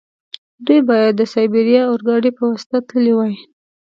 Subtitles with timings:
[0.65, 3.33] دوی باید د سایبیریا اورګاډي په واسطه تللي وای.